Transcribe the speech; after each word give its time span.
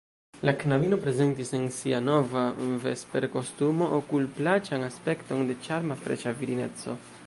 La 0.49 0.53
knabino 0.61 0.97
prezentis 1.03 1.51
en 1.57 1.67
sia 1.75 1.99
nova 2.07 2.45
vesperkostumo 2.87 3.91
okulplaĉan 4.01 4.89
aspekton 4.93 5.49
de 5.53 5.63
ĉarma, 5.69 6.03
freŝa 6.07 6.37
virineco. 6.41 7.03